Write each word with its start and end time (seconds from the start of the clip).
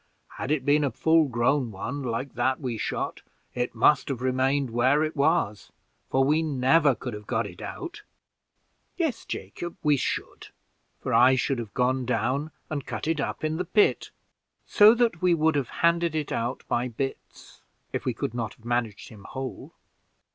Had 0.29 0.49
it 0.49 0.65
been 0.65 0.83
a 0.83 0.89
full 0.89 1.27
grown 1.27 1.69
one, 1.69 2.01
like 2.01 2.33
that 2.33 2.59
we 2.59 2.75
shot, 2.75 3.21
it 3.53 3.75
must 3.75 4.09
have 4.09 4.19
remained 4.19 4.71
where 4.71 5.03
it 5.03 5.15
was, 5.15 5.71
for 6.09 6.23
we 6.23 6.41
never 6.41 6.95
could 6.95 7.13
have 7.13 7.27
got 7.27 7.45
it 7.45 7.61
out." 7.61 8.01
"Yes, 8.97 9.25
Jacob, 9.25 9.77
we 9.83 9.97
should, 9.97 10.47
for 10.99 11.13
I 11.13 11.35
should 11.35 11.59
have 11.59 11.75
gone 11.75 12.05
down 12.07 12.49
and 12.67 12.83
cut 12.83 13.07
it 13.07 13.19
up 13.21 13.43
in 13.43 13.57
the 13.57 13.63
pit, 13.65 14.09
so 14.65 14.95
that 14.95 15.21
we 15.21 15.35
would 15.35 15.53
have 15.53 15.69
handed 15.85 16.15
it 16.15 16.31
out 16.31 16.63
by 16.67 16.87
bits, 16.87 17.61
if 17.93 18.03
we 18.03 18.15
could 18.15 18.33
not 18.33 18.55
have 18.55 18.65
managed 18.65 19.09
him 19.09 19.25
whole." 19.25 19.75